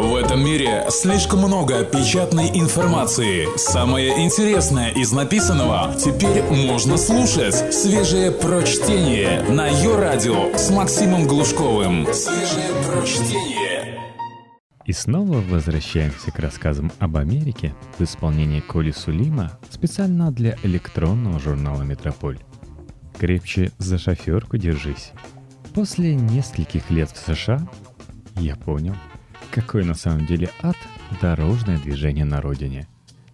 В 0.00 0.14
этом 0.14 0.44
мире 0.44 0.84
слишком 0.90 1.40
много 1.40 1.82
печатной 1.82 2.50
информации. 2.54 3.48
Самое 3.56 4.24
интересное 4.24 4.90
из 4.90 5.10
написанного 5.10 5.92
теперь 5.98 6.44
можно 6.44 6.96
слушать. 6.96 7.74
Свежее 7.74 8.30
прочтение 8.30 9.42
на 9.50 9.66
ее 9.66 9.96
радио 9.96 10.56
с 10.56 10.70
Максимом 10.70 11.26
Глушковым. 11.26 12.06
Свежее 12.12 12.70
прочтение. 12.86 13.98
И 14.84 14.92
снова 14.92 15.40
возвращаемся 15.40 16.30
к 16.30 16.38
рассказам 16.38 16.92
об 17.00 17.16
Америке 17.16 17.74
в 17.98 18.04
исполнении 18.04 18.60
Коли 18.60 18.92
Сулима 18.92 19.58
специально 19.68 20.30
для 20.30 20.56
электронного 20.62 21.40
журнала 21.40 21.82
«Метрополь». 21.82 22.38
Крепче 23.18 23.72
за 23.78 23.98
шоферку 23.98 24.58
держись. 24.58 25.10
После 25.74 26.14
нескольких 26.14 26.88
лет 26.88 27.10
в 27.10 27.18
США 27.18 27.68
я 28.36 28.54
понял– 28.54 28.94
какой 29.50 29.84
на 29.84 29.94
самом 29.94 30.26
деле 30.26 30.50
ад 30.62 30.76
дорожное 31.20 31.78
движение 31.78 32.24
на 32.24 32.40
родине. 32.40 32.86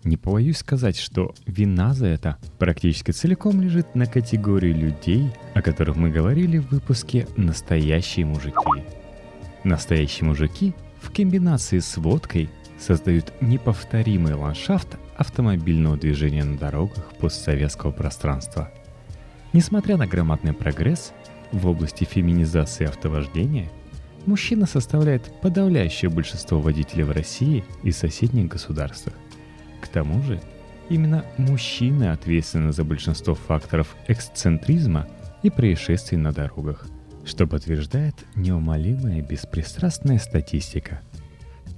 Не 0.04 0.16
побоюсь 0.16 0.58
сказать, 0.58 0.98
что 0.98 1.34
вина 1.46 1.94
за 1.94 2.06
это 2.06 2.36
практически 2.58 3.10
целиком 3.10 3.62
лежит 3.62 3.94
на 3.94 4.06
категории 4.06 4.72
людей, 4.72 5.32
о 5.54 5.62
которых 5.62 5.96
мы 5.96 6.10
говорили 6.10 6.58
в 6.58 6.70
выпуске 6.70 7.26
«Настоящие 7.36 8.26
мужики». 8.26 8.84
Настоящие 9.64 10.26
мужики 10.26 10.74
в 11.00 11.10
комбинации 11.10 11.78
с 11.78 11.96
водкой 11.96 12.50
создают 12.78 13.32
неповторимый 13.40 14.34
ландшафт 14.34 14.98
автомобильного 15.16 15.96
движения 15.96 16.44
на 16.44 16.58
дорогах 16.58 17.14
постсоветского 17.18 17.90
пространства. 17.92 18.70
Несмотря 19.54 19.96
на 19.96 20.06
громадный 20.06 20.52
прогресс 20.52 21.12
в 21.50 21.66
области 21.66 22.04
феминизации 22.04 22.86
автовождения– 22.86 23.70
мужчина 24.26 24.66
составляет 24.66 25.40
подавляющее 25.40 26.10
большинство 26.10 26.60
водителей 26.60 27.04
в 27.04 27.10
России 27.10 27.64
и 27.82 27.90
соседних 27.90 28.48
государствах. 28.48 29.14
К 29.80 29.88
тому 29.88 30.22
же, 30.22 30.40
именно 30.88 31.24
мужчины 31.36 32.10
ответственны 32.10 32.72
за 32.72 32.84
большинство 32.84 33.34
факторов 33.34 33.94
эксцентризма 34.08 35.06
и 35.42 35.50
происшествий 35.50 36.18
на 36.18 36.32
дорогах, 36.32 36.86
что 37.24 37.46
подтверждает 37.46 38.14
неумолимая 38.34 39.22
беспристрастная 39.22 40.18
статистика. 40.18 41.00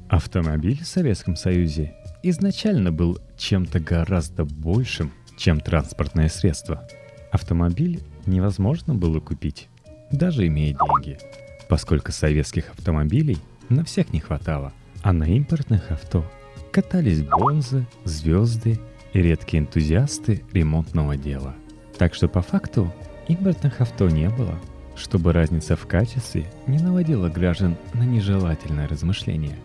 Автомобиль 0.08 0.83
в 0.83 0.86
Советском 0.86 1.36
Союзе 1.36 1.94
изначально 2.22 2.92
был 2.92 3.19
чем-то 3.36 3.81
гораздо 3.81 4.44
большим, 4.44 5.12
чем 5.36 5.60
транспортное 5.60 6.28
средство. 6.28 6.88
Автомобиль 7.33 8.03
невозможно 8.25 8.94
было 8.94 9.20
купить, 9.20 9.69
даже 10.10 10.47
имея 10.47 10.75
деньги– 10.75 11.19
поскольку 11.69 12.12
советских 12.12 12.70
автомобилей 12.70 13.39
на 13.69 13.84
всех 13.84 14.12
не 14.12 14.20
хватало, 14.20 14.72
а 15.03 15.12
на 15.12 15.25
импортных 15.25 15.91
авто 15.91 16.25
катались 16.72 17.22
бонзы, 17.22 17.86
звезды 18.05 18.78
и 19.12 19.20
редкие 19.20 19.62
энтузиасты 19.62 20.42
ремонтного 20.53 21.17
дела. 21.17 21.55
Так 21.98 22.14
что 22.14 22.28
по 22.28 22.42
факту 22.42 22.92
импортных 23.28 23.81
авто 23.81 24.09
не 24.09 24.28
было, 24.28 24.59
чтобы 24.94 25.33
разница 25.33 25.77
в 25.77 25.87
качестве 25.87 26.47
не 26.67 26.78
наводила 26.78 27.28
граждан 27.28 27.77
на 27.94 28.03
нежелательное 28.03 28.89
размышление. 28.89 29.56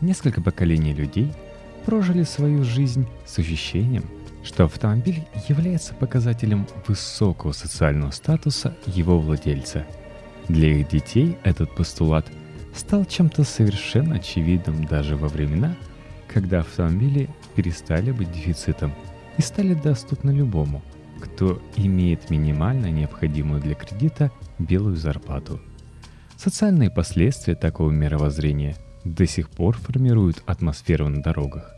Несколько 0.00 0.42
поколений 0.42 0.92
людей 0.92 1.32
прожили 1.86 2.24
свою 2.24 2.62
жизнь 2.64 3.06
с 3.24 3.38
ощущением, 3.38 4.04
что 4.42 4.64
автомобиль 4.64 5.24
является 5.48 5.94
показателем 5.94 6.66
высокого 6.86 7.52
социального 7.52 8.10
статуса 8.10 8.76
его 8.86 9.18
владельца– 9.18 9.86
для 10.48 10.78
их 10.78 10.88
детей 10.88 11.36
этот 11.42 11.74
постулат 11.74 12.26
стал 12.74 13.04
чем-то 13.04 13.44
совершенно 13.44 14.16
очевидным 14.16 14.84
даже 14.84 15.16
во 15.16 15.28
времена, 15.28 15.74
когда 16.28 16.60
автомобили 16.60 17.28
перестали 17.54 18.10
быть 18.10 18.32
дефицитом 18.32 18.92
и 19.38 19.42
стали 19.42 19.74
доступны 19.74 20.30
любому, 20.30 20.82
кто 21.20 21.62
имеет 21.76 22.30
минимально 22.30 22.90
необходимую 22.90 23.60
для 23.60 23.74
кредита 23.74 24.30
белую 24.58 24.96
зарплату. 24.96 25.60
Социальные 26.36 26.90
последствия 26.90 27.54
такого 27.54 27.90
мировоззрения 27.90 28.76
до 29.04 29.26
сих 29.26 29.48
пор 29.50 29.76
формируют 29.76 30.42
атмосферу 30.46 31.08
на 31.08 31.22
дорогах. 31.22 31.72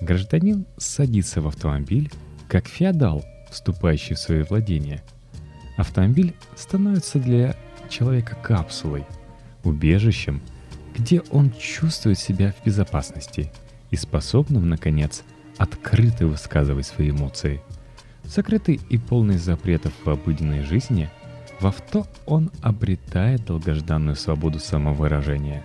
Гражданин 0.00 0.66
садится 0.78 1.40
в 1.40 1.48
автомобиль, 1.48 2.10
как 2.48 2.68
феодал, 2.68 3.24
вступающий 3.50 4.14
в 4.14 4.18
свои 4.18 4.42
владения. 4.42 5.02
Автомобиль 5.76 6.34
становится 6.56 7.18
для 7.18 7.56
человека 7.92 8.36
капсулой, 8.42 9.04
убежищем, 9.62 10.40
где 10.96 11.20
он 11.30 11.52
чувствует 11.52 12.18
себя 12.18 12.52
в 12.52 12.64
безопасности 12.64 13.52
и 13.90 13.96
способным, 13.96 14.68
наконец, 14.68 15.22
открыто 15.58 16.26
высказывать 16.26 16.86
свои 16.86 17.10
эмоции. 17.10 17.60
Закрытый 18.24 18.80
и 18.88 18.98
полный 18.98 19.36
запретов 19.36 19.92
в 20.04 20.08
обыденной 20.08 20.62
жизни, 20.62 21.10
в 21.60 21.66
авто 21.66 22.06
он 22.26 22.50
обретает 22.62 23.44
долгожданную 23.44 24.16
свободу 24.16 24.58
самовыражения. 24.58 25.62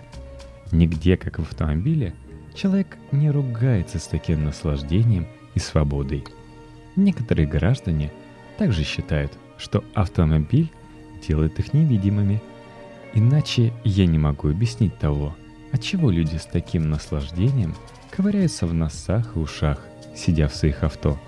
Нигде, 0.70 1.16
как 1.16 1.38
в 1.38 1.42
автомобиле, 1.42 2.14
человек 2.54 2.98
не 3.10 3.30
ругается 3.30 3.98
с 3.98 4.06
таким 4.06 4.44
наслаждением 4.44 5.26
и 5.54 5.58
свободой. 5.58 6.24
Некоторые 6.94 7.48
граждане 7.48 8.12
также 8.58 8.84
считают, 8.84 9.32
что 9.56 9.82
автомобиль 9.94 10.70
делает 11.26 11.58
их 11.58 11.72
невидимыми. 11.72 12.40
Иначе 13.14 13.72
я 13.84 14.06
не 14.06 14.18
могу 14.18 14.48
объяснить 14.48 14.98
того, 14.98 15.34
отчего 15.72 16.10
люди 16.10 16.36
с 16.36 16.44
таким 16.44 16.90
наслаждением 16.90 17.74
ковыряются 18.10 18.66
в 18.66 18.74
носах 18.74 19.36
и 19.36 19.38
ушах, 19.38 19.80
сидя 20.14 20.48
в 20.48 20.54
своих 20.54 20.82
авто. 20.82 21.18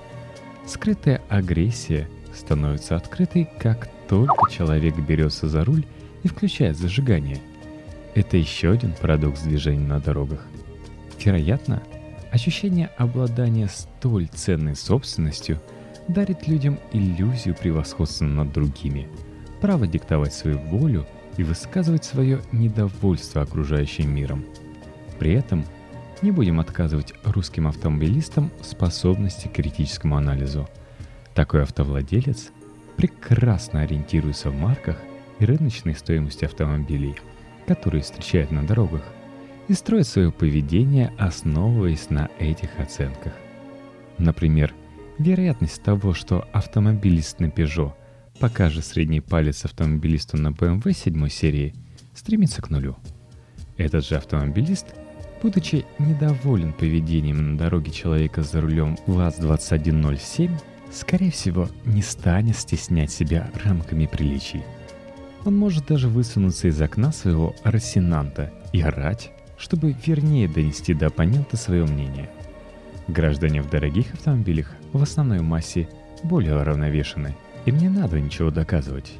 Скрытая 0.66 1.22
агрессия 1.28 2.08
становится 2.34 2.96
открытой, 2.96 3.48
как 3.58 3.88
только 4.08 4.50
человек 4.50 4.96
берется 4.98 5.48
за 5.48 5.64
руль 5.64 5.84
и 6.22 6.28
включает 6.28 6.76
зажигание. 6.76 7.38
Это 8.14 8.36
еще 8.36 8.70
один 8.70 8.92
парадокс 8.92 9.42
движения 9.42 9.86
на 9.86 10.00
дорогах. 10.00 10.44
Вероятно, 11.22 11.82
ощущение 12.32 12.90
обладания 12.96 13.68
столь 13.68 14.28
ценной 14.28 14.76
собственностью 14.76 15.60
дарит 16.08 16.48
людям 16.48 16.78
иллюзию 16.92 17.54
превосходства 17.54 18.24
над 18.24 18.52
другими– 18.52 19.08
право 19.60 19.86
диктовать 19.86 20.34
свою 20.34 20.58
волю 20.58 21.06
и 21.36 21.42
высказывать 21.42 22.04
свое 22.04 22.40
недовольство 22.52 23.42
окружающим 23.42 24.14
миром. 24.14 24.44
При 25.18 25.32
этом 25.32 25.64
не 26.22 26.30
будем 26.30 26.60
отказывать 26.60 27.14
русским 27.24 27.66
автомобилистам 27.66 28.50
способности 28.62 29.48
к 29.48 29.52
критическому 29.52 30.16
анализу. 30.16 30.68
Такой 31.34 31.62
автовладелец 31.62 32.50
прекрасно 32.96 33.82
ориентируется 33.82 34.50
в 34.50 34.54
марках 34.54 34.98
и 35.38 35.44
рыночной 35.44 35.94
стоимости 35.94 36.44
автомобилей, 36.44 37.16
которые 37.66 38.02
встречает 38.02 38.50
на 38.50 38.66
дорогах, 38.66 39.04
и 39.68 39.72
строит 39.72 40.06
свое 40.06 40.32
поведение, 40.32 41.12
основываясь 41.18 42.10
на 42.10 42.28
этих 42.38 42.78
оценках. 42.78 43.32
Например, 44.18 44.74
вероятность 45.18 45.82
того, 45.82 46.12
что 46.12 46.46
автомобилист 46.52 47.40
на 47.40 47.46
Peugeot 47.46 47.92
покажет 48.40 48.86
средний 48.86 49.20
палец 49.20 49.66
автомобилисту 49.66 50.38
на 50.38 50.48
BMW 50.48 50.92
7 50.94 51.28
серии, 51.28 51.74
стремится 52.14 52.62
к 52.62 52.70
нулю. 52.70 52.96
Этот 53.76 54.06
же 54.06 54.16
автомобилист, 54.16 54.86
будучи 55.42 55.84
недоволен 55.98 56.72
поведением 56.72 57.52
на 57.52 57.58
дороге 57.58 57.92
человека 57.92 58.42
за 58.42 58.62
рулем 58.62 58.96
ВАЗ-2107, 59.06 60.50
скорее 60.90 61.30
всего, 61.30 61.68
не 61.84 62.00
станет 62.00 62.56
стеснять 62.56 63.12
себя 63.12 63.50
рамками 63.62 64.06
приличий. 64.06 64.62
Он 65.44 65.56
может 65.56 65.86
даже 65.86 66.08
высунуться 66.08 66.68
из 66.68 66.80
окна 66.80 67.12
своего 67.12 67.54
рассенанта 67.62 68.52
и 68.72 68.80
орать, 68.80 69.32
чтобы 69.58 69.94
вернее 70.06 70.48
донести 70.48 70.94
до 70.94 71.08
оппонента 71.08 71.58
свое 71.58 71.84
мнение. 71.84 72.30
Граждане 73.06 73.60
в 73.60 73.68
дорогих 73.68 74.14
автомобилях 74.14 74.72
в 74.94 75.02
основной 75.02 75.40
массе 75.40 75.90
более 76.22 76.56
уравновешены– 76.56 77.36
им 77.66 77.76
не 77.76 77.88
надо 77.88 78.20
ничего 78.20 78.50
доказывать. 78.50 79.12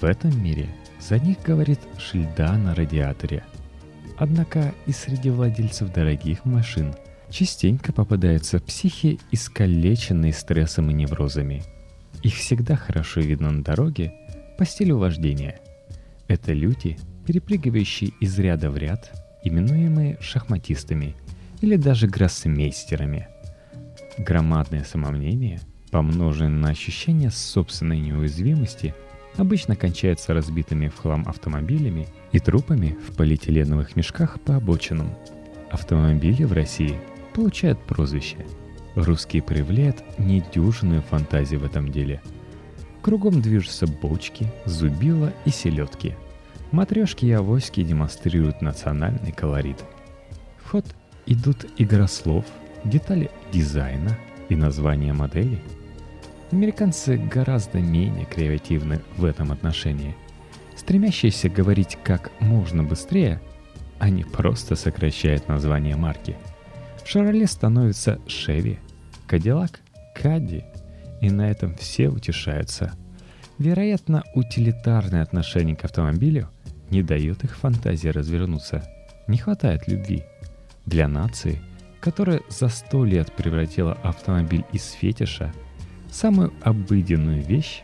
В 0.00 0.04
этом 0.04 0.42
мире 0.42 0.68
за 1.00 1.18
них 1.18 1.42
говорит 1.42 1.80
шильда 1.98 2.52
на 2.56 2.74
радиаторе. 2.74 3.44
Однако 4.16 4.74
и 4.86 4.92
среди 4.92 5.30
владельцев 5.30 5.92
дорогих 5.92 6.44
машин 6.44 6.94
частенько 7.30 7.92
попадаются 7.92 8.58
психи, 8.60 9.18
искалеченные 9.30 10.32
стрессом 10.32 10.90
и 10.90 10.94
неврозами. 10.94 11.62
Их 12.22 12.34
всегда 12.34 12.76
хорошо 12.76 13.20
видно 13.20 13.50
на 13.50 13.62
дороге 13.62 14.12
по 14.58 14.64
стилю 14.64 14.98
вождения. 14.98 15.60
Это 16.26 16.52
люди, 16.52 16.98
перепрыгивающие 17.26 18.10
из 18.20 18.38
ряда 18.38 18.70
в 18.70 18.76
ряд, 18.76 19.12
именуемые 19.44 20.18
шахматистами 20.20 21.14
или 21.60 21.76
даже 21.76 22.06
гроссмейстерами. 22.06 23.28
Громадное 24.18 24.84
самомнение– 24.84 25.60
помноженное 25.90 26.48
на 26.48 26.68
ощущение 26.70 27.30
собственной 27.30 27.98
неуязвимости, 27.98 28.94
обычно 29.36 29.76
кончается 29.76 30.34
разбитыми 30.34 30.88
в 30.88 30.96
хлам 30.96 31.24
автомобилями 31.26 32.06
и 32.32 32.38
трупами 32.38 32.96
в 33.08 33.14
полиэтиленовых 33.16 33.96
мешках 33.96 34.40
по 34.40 34.56
обочинам. 34.56 35.14
автомобили 35.70 36.44
в 36.44 36.52
России 36.52 36.98
получают 37.34 37.78
прозвище. 37.84 38.46
Русские 38.94 39.42
проявляют 39.42 40.02
недюжинную 40.18 41.02
фантазию 41.02 41.60
в 41.60 41.64
этом 41.64 41.92
деле. 41.92 42.20
Кругом 43.02 43.40
движутся 43.40 43.86
бочки, 43.86 44.46
зубила 44.64 45.32
и 45.44 45.50
селедки. 45.50 46.14
Матрешки 46.72 47.26
и 47.26 47.32
авоськи 47.32 47.82
демонстрируют 47.82 48.60
национальный 48.60 49.32
колорит. 49.32 49.84
В 50.64 50.70
ход 50.70 50.84
идут 51.26 51.66
игра 51.78 52.08
слов, 52.08 52.44
детали 52.84 53.30
дизайна 53.52 54.18
и 54.48 54.56
названия 54.56 55.12
моделей. 55.12 55.60
Американцы 56.50 57.16
гораздо 57.16 57.78
менее 57.78 58.24
креативны 58.24 59.00
в 59.16 59.24
этом 59.24 59.52
отношении. 59.52 60.16
Стремящиеся 60.76 61.48
говорить 61.48 61.98
как 62.02 62.30
можно 62.40 62.82
быстрее, 62.82 63.40
они 63.98 64.24
просто 64.24 64.76
сокращают 64.76 65.48
название 65.48 65.96
марки. 65.96 66.36
Шароле 67.08 67.46
становится 67.46 68.20
Шеви, 68.26 68.78
Кадиллак– 69.26 69.80
Кадди, 70.14 70.64
и 71.22 71.30
на 71.30 71.50
этом 71.50 71.74
все 71.74 72.08
утешаются. 72.08 72.92
Вероятно, 73.58 74.24
утилитарное 74.34 75.22
отношение 75.22 75.74
к 75.74 75.86
автомобилю 75.86 76.50
не 76.90 77.02
дает 77.02 77.44
их 77.44 77.56
фантазии 77.56 78.08
развернуться. 78.08 78.84
Не 79.26 79.38
хватает 79.38 79.88
любви. 79.88 80.24
Для 80.84 81.08
нации, 81.08 81.62
которая 82.00 82.42
за 82.50 82.68
сто 82.68 83.06
лет 83.06 83.32
превратила 83.32 83.94
автомобиль 84.02 84.66
из 84.72 84.90
фетиша 84.90 85.50
самую 86.10 86.52
обыденную 86.62 87.42
вещь, 87.42 87.82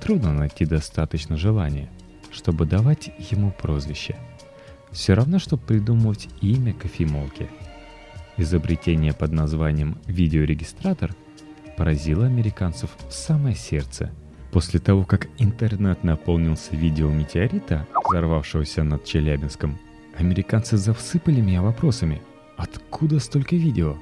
трудно 0.00 0.32
найти 0.32 0.64
достаточно 0.64 1.36
желания, 1.36 1.88
чтобы 2.30 2.66
давать 2.66 3.10
ему 3.30 3.50
прозвище. 3.50 4.16
Все 4.92 5.14
равно, 5.14 5.38
что 5.38 5.56
придумывать 5.56 6.28
имя 6.40 6.72
кофемолки– 6.72 7.48
Изобретение 8.38 9.12
под 9.12 9.32
названием 9.32 9.98
«видеорегистратор» 10.06 11.12
поразило 11.76 12.24
американцев 12.24 12.88
в 13.08 13.12
самое 13.12 13.56
сердце. 13.56 14.12
После 14.52 14.78
того, 14.78 15.04
как 15.04 15.26
интернет 15.38 16.04
наполнился 16.04 16.76
видео 16.76 17.10
метеорита, 17.10 17.88
взорвавшегося 18.08 18.84
над 18.84 19.04
Челябинском, 19.04 19.76
американцы 20.16 20.76
засыпали 20.76 21.40
меня 21.40 21.62
вопросами. 21.62 22.22
Откуда 22.56 23.18
столько 23.18 23.56
видео? 23.56 23.96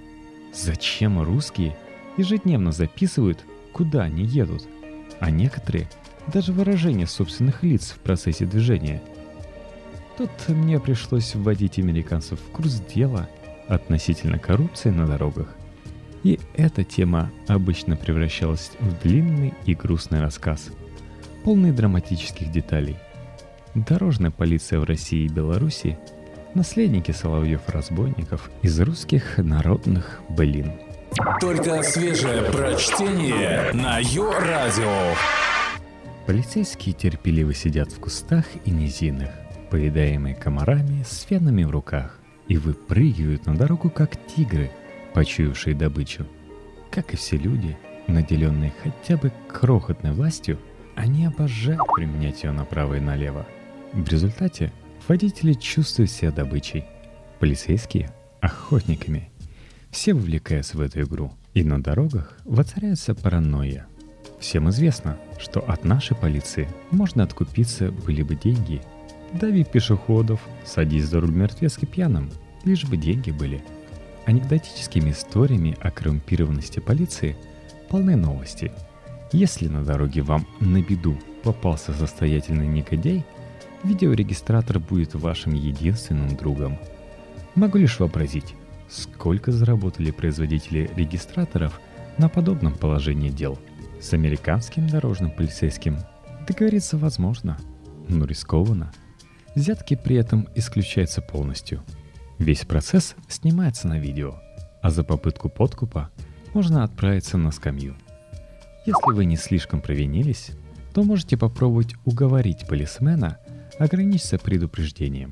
Зачем 0.52 1.22
русские 1.22 1.74
ежедневно 2.18 2.72
записывают, 2.72 3.42
куда 3.76 4.04
они 4.04 4.24
едут? 4.24 4.62
А 5.20 5.30
некоторые 5.30 5.86
даже 6.32 6.54
выражение 6.54 7.06
собственных 7.06 7.62
лиц 7.62 7.90
в 7.90 7.98
процессе 7.98 8.46
движения. 8.46 9.02
Тут 10.16 10.30
мне 10.48 10.80
пришлось 10.80 11.34
вводить 11.34 11.78
американцев 11.78 12.40
в 12.40 12.50
курс 12.52 12.80
дела– 12.94 13.28
относительно 13.68 14.38
коррупции 14.38 14.88
на 14.88 15.06
дорогах. 15.06 15.54
И 16.22 16.40
эта 16.54 16.84
тема 16.84 17.30
обычно 17.48 17.96
превращалась 17.96 18.70
в 18.80 19.02
длинный 19.02 19.52
и 19.66 19.74
грустный 19.74 20.20
рассказ, 20.22 20.70
полный 21.44 21.72
драматических 21.72 22.50
деталей. 22.50 22.96
Дорожная 23.74 24.30
полиция 24.30 24.80
в 24.80 24.84
России 24.84 25.26
и 25.26 25.28
Беларуси– 25.28 25.98
наследники 26.54 27.10
Соловьев-разбойников 27.10 28.50
из 28.62 28.80
русских 28.80 29.36
народных 29.36 30.22
былин. 30.30 30.72
Только 31.40 31.82
свежее 31.82 32.42
прочтение 32.50 33.72
на 33.72 33.98
Йо-Радио. 33.98 35.14
Полицейские 36.26 36.94
терпеливо 36.94 37.54
сидят 37.54 37.92
в 37.92 38.00
кустах 38.00 38.44
и 38.64 38.70
низинах, 38.70 39.30
поедаемые 39.70 40.34
комарами 40.34 41.04
с 41.04 41.22
фенами 41.22 41.64
в 41.64 41.70
руках 41.70 42.18
и 42.48 42.56
выпрыгивают 42.56 43.46
на 43.46 43.56
дорогу, 43.56 43.90
как 43.90 44.16
тигры, 44.26 44.70
почуявшие 45.14 45.74
добычу. 45.74 46.26
Как 46.90 47.14
и 47.14 47.16
все 47.16 47.36
люди, 47.36 47.76
наделенные 48.08 48.72
хотя 48.82 49.16
бы 49.16 49.32
крохотной 49.48 50.12
властью, 50.12 50.58
они 50.96 51.26
обожают 51.26 51.82
применять 51.94 52.42
ее 52.42 52.52
направо 52.52 52.94
и 52.94 53.00
налево. 53.00 53.46
В 53.92 54.08
результате 54.08 54.72
водители 55.08 55.52
чувствуют 55.52 56.10
себя 56.10 56.30
добычей, 56.30 56.84
полицейские– 57.38 58.10
охотниками. 58.40 59.30
Все 59.96 60.12
вовлекаются 60.12 60.76
в 60.76 60.82
эту 60.82 61.00
игру, 61.00 61.32
и 61.54 61.64
на 61.64 61.82
дорогах 61.82 62.36
воцаряется 62.44 63.14
паранойя. 63.14 63.86
Всем 64.38 64.68
известно, 64.68 65.16
что 65.40 65.60
от 65.60 65.86
нашей 65.86 66.14
полиции 66.14 66.68
можно 66.90 67.22
откупиться 67.22 67.90
были 67.90 68.22
бы 68.22 68.36
деньги– 68.36 68.82
Дави 69.32 69.64
пешеходов, 69.64 70.40
садись 70.64 71.06
за 71.06 71.20
руль 71.20 71.32
мертвецки 71.32 71.86
пьяным, 71.86 72.30
лишь 72.64 72.84
бы 72.84 72.96
деньги 72.96 73.30
были. 73.30 73.64
Анекдотическими 74.26 75.12
историями 75.12 75.76
о 75.80 75.90
коррумпированности 75.90 76.80
полиции 76.80 77.34
полны 77.88 78.16
новости. 78.16 78.72
Если 79.32 79.68
на 79.68 79.82
дороге 79.82 80.22
вам 80.22 80.46
на 80.60 80.82
беду 80.82 81.18
попался 81.42 81.92
состоятельный 81.94 82.66
негодяй, 82.66 83.24
видеорегистратор 83.82 84.78
будет 84.78 85.14
вашим 85.14 85.54
единственным 85.54 86.36
другом. 86.36 86.78
Могу 87.54 87.78
лишь 87.78 87.98
вообразить, 87.98 88.54
сколько 88.88 89.52
заработали 89.52 90.10
производители 90.10 90.90
регистраторов 90.96 91.80
на 92.18 92.28
подобном 92.28 92.74
положении 92.74 93.30
дел. 93.30 93.58
С 94.00 94.12
американским 94.12 94.88
дорожным 94.88 95.30
полицейским 95.30 95.98
договориться 96.46 96.96
возможно, 96.98 97.58
но 98.08 98.24
рискованно– 98.24 98.92
Взятки 99.56 99.96
при 99.96 100.16
этом 100.16 100.46
исключаются 100.54 101.22
полностью. 101.22 101.82
Весь 102.38 102.66
процесс 102.66 103.16
снимается 103.26 103.88
на 103.88 103.98
видео, 103.98 104.38
а 104.82 104.90
за 104.90 105.02
попытку 105.02 105.48
подкупа 105.48 106.10
можно 106.52 106.84
отправиться 106.84 107.38
на 107.38 107.50
скамью. 107.50 107.96
Если 108.84 109.14
вы 109.14 109.24
не 109.24 109.36
слишком 109.36 109.80
провинились, 109.80 110.50
то 110.92 111.02
можете 111.04 111.38
попробовать 111.38 111.94
уговорить 112.04 112.66
полисмена 112.68 113.38
ограничиться 113.78 114.38
предупреждением, 114.38 115.30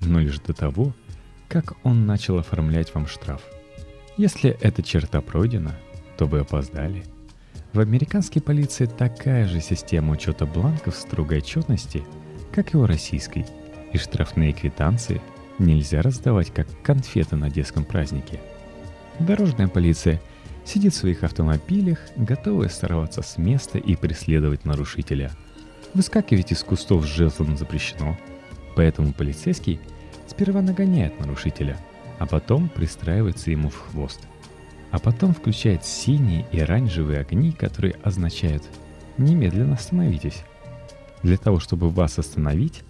но 0.00 0.20
лишь 0.20 0.38
до 0.40 0.52
того, 0.52 0.94
как 1.52 1.74
он 1.84 2.06
начал 2.06 2.38
оформлять 2.38 2.94
вам 2.94 3.06
штраф. 3.06 3.42
Если 4.16 4.56
эта 4.60 4.82
черта 4.82 5.20
пройдена, 5.20 5.76
то 6.16 6.26
вы 6.26 6.40
опоздали. 6.40 7.04
В 7.72 7.80
американской 7.80 8.42
полиции 8.42 8.86
такая 8.86 9.46
же 9.46 9.60
система 9.60 10.12
учета 10.12 10.46
бланков 10.46 10.96
строгой 10.96 11.38
отчетности, 11.38 12.02
как 12.52 12.74
и 12.74 12.76
у 12.76 12.86
российской– 12.86 13.46
и 13.92 13.98
штрафные 13.98 14.52
квитанции 14.52 15.20
нельзя 15.58 16.02
раздавать 16.02 16.52
как 16.52 16.66
конфеты 16.82 17.36
на 17.36 17.50
детском 17.50 17.84
празднике. 17.84 18.40
Дорожная 19.18 19.68
полиция 19.68 20.20
сидит 20.64 20.94
в 20.94 20.96
своих 20.96 21.22
автомобилях, 21.22 21.98
готовая 22.16 22.68
сорваться 22.68 23.22
с 23.22 23.36
места 23.36 23.78
и 23.78 23.94
преследовать 23.94 24.64
нарушителя. 24.64 25.30
Выскакивать 25.94 26.52
из 26.52 26.62
кустов 26.62 27.04
с 27.04 27.08
жезлом 27.08 27.56
запрещено, 27.56 28.18
поэтому 28.74 29.12
полицейский 29.12 29.78
сперва 30.26 30.62
нагоняет 30.62 31.18
нарушителя, 31.20 31.76
а 32.18 32.26
потом 32.26 32.68
пристраивается 32.68 33.50
ему 33.50 33.68
в 33.68 33.76
хвост. 33.76 34.20
А 34.90 34.98
потом 34.98 35.34
включает 35.34 35.84
синие 35.84 36.46
и 36.52 36.60
оранжевые 36.60 37.20
огни, 37.20 37.52
которые 37.52 37.96
означают 38.02 38.62
«немедленно 39.18 39.74
остановитесь». 39.74 40.42
Для 41.22 41.36
того, 41.36 41.60
чтобы 41.60 41.88
вас 41.88 42.18
остановить, 42.18 42.82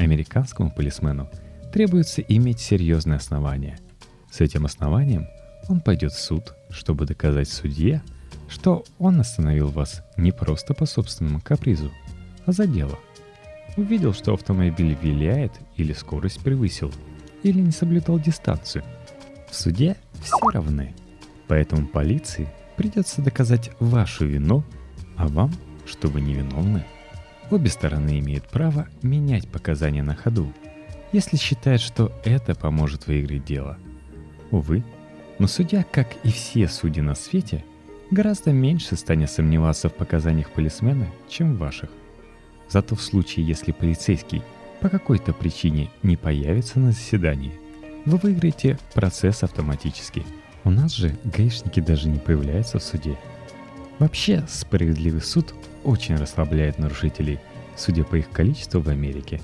Американскому 0.00 0.70
полисмену 0.70 1.28
требуется 1.72 2.22
иметь 2.22 2.60
серьезное 2.60 3.18
основание. 3.18 3.78
С 4.30 4.40
этим 4.40 4.64
основанием 4.64 5.26
он 5.68 5.80
пойдет 5.80 6.12
в 6.12 6.20
суд, 6.20 6.54
чтобы 6.70 7.06
доказать 7.06 7.48
судье, 7.48 8.02
что 8.48 8.84
он 8.98 9.20
остановил 9.20 9.68
вас 9.68 10.02
не 10.16 10.32
просто 10.32 10.74
по 10.74 10.86
собственному 10.86 11.40
капризу, 11.40 11.90
а 12.46 12.52
за 12.52 12.66
дело. 12.66 12.98
Увидел, 13.76 14.12
что 14.12 14.34
автомобиль 14.34 14.96
виляет 15.00 15.52
или 15.76 15.92
скорость 15.92 16.42
превысил, 16.42 16.92
или 17.42 17.60
не 17.60 17.70
соблюдал 17.70 18.18
дистанцию. 18.18 18.84
В 19.50 19.54
суде 19.54 19.96
все 20.22 20.48
равны, 20.50 20.94
поэтому 21.48 21.86
полиции 21.86 22.48
придется 22.76 23.22
доказать 23.22 23.70
вашу 23.80 24.26
вину, 24.26 24.64
а 25.16 25.28
вам, 25.28 25.52
что 25.86 26.08
вы 26.08 26.20
невиновны. 26.20 26.84
Обе 27.50 27.68
стороны 27.68 28.20
имеют 28.20 28.48
право 28.48 28.86
менять 29.02 29.48
показания 29.48 30.02
на 30.02 30.14
ходу, 30.14 30.52
если 31.12 31.36
считают, 31.36 31.82
что 31.82 32.12
это 32.24 32.54
поможет 32.54 33.06
выиграть 33.06 33.44
дело. 33.44 33.76
Увы, 34.50 34.84
но 35.38 35.46
судья, 35.46 35.82
как 35.82 36.08
и 36.22 36.30
все 36.30 36.68
судьи 36.68 37.02
на 37.02 37.14
свете, 37.14 37.64
гораздо 38.10 38.52
меньше 38.52 38.96
станет 38.96 39.30
сомневаться 39.30 39.88
в 39.88 39.94
показаниях 39.94 40.50
полисмена, 40.50 41.06
чем 41.28 41.54
в 41.54 41.58
ваших. 41.58 41.90
Зато 42.70 42.94
в 42.94 43.02
случае, 43.02 43.46
если 43.46 43.72
полицейский 43.72 44.42
по 44.80 44.88
какой-то 44.88 45.32
причине 45.32 45.90
не 46.02 46.16
появится 46.16 46.78
на 46.78 46.92
заседании, 46.92 47.52
вы 48.06 48.16
выиграете 48.16 48.78
процесс 48.94 49.42
автоматически. 49.42 50.24
У 50.64 50.70
нас 50.70 50.94
же 50.94 51.16
гаишники 51.24 51.80
даже 51.80 52.08
не 52.08 52.18
появляются 52.18 52.78
в 52.78 52.82
суде. 52.82 53.18
Вообще, 53.98 54.44
справедливый 54.48 55.20
суд 55.20 55.54
очень 55.84 56.16
расслабляет 56.16 56.78
нарушителей, 56.78 57.38
судя 57.76 58.04
по 58.04 58.16
их 58.16 58.30
количеству 58.30 58.80
в 58.80 58.88
Америке. 58.88 59.40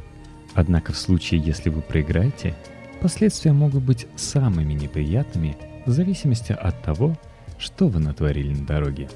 Однако 0.55 0.93
в 0.93 0.99
случае, 0.99 1.41
если 1.41 1.69
вы 1.69 1.83
проиграете, 1.83 2.55
Последствия 3.01 3.53
могут 3.53 3.83
быть 3.83 4.07
самыми 4.17 4.73
неприятными 4.73 5.57
в 5.85 5.91
зависимости 5.91 6.53
от 6.53 6.83
того, 6.83 7.17
что 7.59 7.89
вы 7.89 8.01
натворили 8.01 8.55
на 8.55 8.67
дороге. 8.67 9.09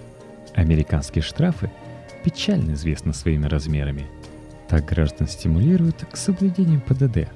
Американские 0.55 1.23
штрафы 1.23 1.71
печально 2.25 2.73
известны 2.73 3.13
своими 3.13 3.47
размерами. 3.47 4.07
Так 4.69 4.87
граждан 4.87 5.27
стимулируют 5.27 6.05
к 6.11 6.17
соблюдению 6.17 6.81
ПДД. 6.81 7.29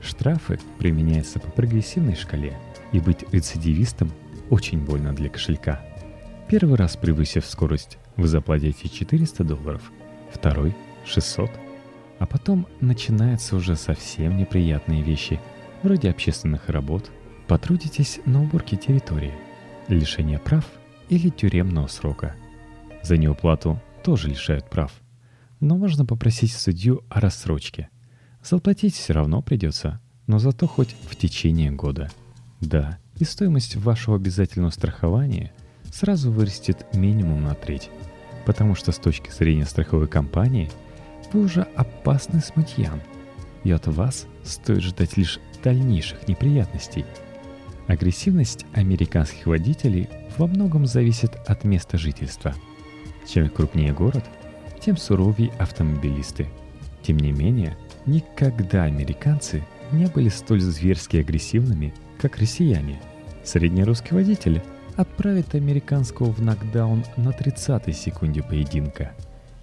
Штрафы 0.00 0.58
применяются 0.78 1.40
по 1.40 1.50
прогрессивной 1.50 2.14
шкале, 2.16 2.56
и 2.92 3.00
быть 3.00 3.24
рецидивистом 3.32 4.12
очень 4.50 4.78
больно 4.78 5.14
для 5.14 5.28
кошелька. 5.28 5.80
Первый 6.48 6.76
раз 6.76 6.96
превысив 6.96 7.44
скорость, 7.44 7.98
вы 8.16 8.28
заплатите 8.28 8.88
400 8.88 9.42
долларов, 9.44 9.82
второй– 10.32 10.74
600. 11.04 11.50
А 12.18 12.26
потом 12.26 12.66
начинаются 12.80 13.56
уже 13.56 13.76
совсем 13.76 14.36
неприятные 14.36 15.02
вещи, 15.02 15.40
вроде 15.82 16.10
общественных 16.10 16.68
работ. 16.68 17.10
Потрудитесь 17.46 18.20
на 18.24 18.42
уборке 18.42 18.76
территории, 18.76 19.34
лишение 19.88 20.38
прав 20.38 20.64
или 21.08 21.28
тюремного 21.28 21.86
срока. 21.86 22.34
За 23.02 23.16
неуплату 23.16 23.80
тоже 24.06 24.28
лишают 24.28 24.70
прав. 24.70 24.92
Но 25.58 25.76
можно 25.76 26.06
попросить 26.06 26.52
судью 26.52 27.02
о 27.10 27.18
рассрочке. 27.18 27.88
Заплатить 28.40 28.94
все 28.94 29.14
равно 29.14 29.42
придется, 29.42 30.00
но 30.28 30.38
зато 30.38 30.68
хоть 30.68 30.94
в 31.10 31.16
течение 31.16 31.72
года. 31.72 32.08
Да, 32.60 32.98
и 33.18 33.24
стоимость 33.24 33.74
вашего 33.74 34.14
обязательного 34.14 34.70
страхования 34.70 35.52
сразу 35.92 36.30
вырастет 36.30 36.86
минимум 36.94 37.42
на 37.42 37.54
треть, 37.54 37.90
потому 38.44 38.76
что 38.76 38.92
с 38.92 38.98
точки 38.98 39.28
зрения 39.32 39.66
страховой 39.66 40.06
компании 40.06 40.70
вы 41.32 41.40
уже 41.40 41.62
опасны 41.74 42.38
смутьян, 42.38 43.00
и 43.64 43.72
от 43.72 43.88
вас 43.88 44.28
стоит 44.44 44.84
ждать 44.84 45.16
лишь 45.16 45.40
дальнейших 45.64 46.28
неприятностей. 46.28 47.04
Агрессивность 47.88 48.66
американских 48.72 49.46
водителей 49.46 50.08
во 50.38 50.46
многом 50.46 50.86
зависит 50.86 51.34
от 51.48 51.64
места 51.64 51.98
жительства. 51.98 52.54
Чем 53.26 53.48
крупнее 53.48 53.92
город, 53.92 54.24
тем 54.80 54.96
суровее 54.96 55.50
автомобилисты. 55.58 56.46
Тем 57.02 57.16
не 57.16 57.32
менее, 57.32 57.76
никогда 58.06 58.84
американцы 58.84 59.64
не 59.92 60.06
были 60.06 60.28
столь 60.28 60.60
зверски 60.60 61.18
агрессивными, 61.18 61.92
как 62.20 62.38
россияне. 62.38 63.00
Среднерусский 63.44 64.14
водитель 64.14 64.62
отправит 64.96 65.54
американского 65.54 66.32
в 66.32 66.40
нокдаун 66.40 67.04
на 67.16 67.30
30-й 67.30 67.92
секунде 67.92 68.42
поединка. 68.42 69.12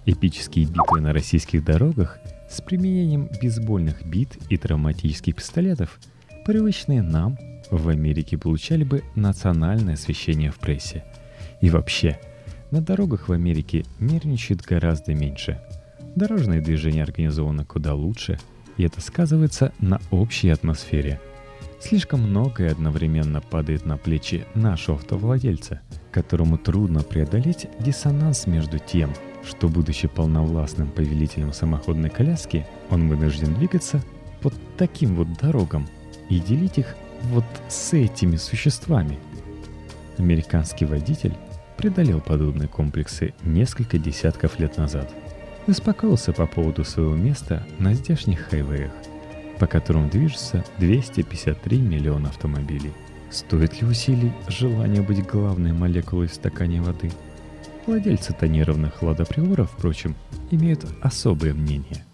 Эпические 0.06 0.66
битвы 0.66 1.00
на 1.00 1.12
российских 1.12 1.64
дорогах 1.64 2.18
с 2.50 2.60
применением 2.60 3.28
бейсбольных 3.40 4.04
бит 4.06 4.36
и 4.50 4.56
травматических 4.56 5.36
пистолетов, 5.36 5.98
привычные 6.44 7.02
нам, 7.02 7.38
в 7.70 7.88
Америке 7.88 8.36
получали 8.36 8.84
бы 8.84 9.02
национальное 9.14 9.94
освещение 9.94 10.50
в 10.50 10.58
прессе. 10.58 11.04
И 11.60 11.70
вообще, 11.70 12.20
на 12.70 12.80
дорогах 12.80 13.28
в 13.28 13.32
Америке 13.32 13.84
нервничает 13.98 14.62
гораздо 14.62 15.14
меньше. 15.14 15.60
Дорожное 16.16 16.60
движение 16.60 17.02
организовано 17.02 17.64
куда 17.64 17.94
лучше, 17.94 18.38
и 18.76 18.84
это 18.84 19.00
сказывается 19.00 19.72
на 19.80 20.00
общей 20.10 20.48
атмосфере– 20.48 21.20
Слишком 21.84 22.22
многое 22.22 22.72
одновременно 22.72 23.42
падает 23.42 23.84
на 23.84 23.98
плечи 23.98 24.46
нашего 24.54 24.96
автовладельца, 24.96 25.82
которому 26.12 26.56
трудно 26.56 27.02
преодолеть 27.02 27.68
диссонанс 27.78 28.46
между 28.46 28.78
тем, 28.78 29.12
что, 29.46 29.68
будучи 29.68 30.08
полновластным 30.08 30.90
повелителем 30.90 31.52
самоходной 31.52 32.08
коляски, 32.08 32.66
он 32.88 33.10
вынужден 33.10 33.52
двигаться 33.52 34.02
по 34.40 34.50
таким 34.78 35.14
вот 35.14 35.28
дорогам 35.34 35.86
и 36.30 36.40
делить 36.40 36.78
их 36.78 36.96
вот 37.24 37.44
с 37.68 37.92
этими 37.92 38.36
существами. 38.36 39.18
Американский 40.16 40.86
водитель 40.86 41.34
преодолел 41.76 42.20
подобные 42.20 42.68
комплексы 42.68 43.34
несколько 43.42 43.98
десятков 43.98 44.58
лет 44.58 44.76
назад. 44.76 45.10
Успокоился 45.66 46.32
по 46.32 46.46
поводу 46.46 46.84
своего 46.84 47.14
места 47.14 47.66
на 47.78 47.94
здешних 47.94 48.40
хайвеях– 48.40 48.92
по 49.58 49.66
которым 49.66 50.08
движется 50.08 50.64
253 50.78 51.78
миллиона 51.78 52.28
автомобилей. 52.28 52.92
Стоит 53.30 53.80
ли 53.80 53.86
усилий 53.86 54.32
желание 54.48 55.02
быть 55.02 55.26
главной 55.26 55.72
молекулой 55.72 56.28
в 56.28 56.34
стакане 56.34 56.80
воды? 56.80 57.10
Владельцы 57.86 58.32
тонированных 58.32 59.02
ладоприоров, 59.02 59.70
впрочем, 59.72 60.14
имеют 60.50 60.86
особое 61.02 61.52
мнение. 61.52 62.04